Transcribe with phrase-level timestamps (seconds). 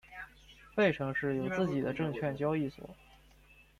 [0.73, 2.89] 费城市有自己的证券交易所。